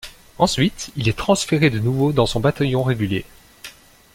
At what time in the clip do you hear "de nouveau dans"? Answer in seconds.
1.69-2.25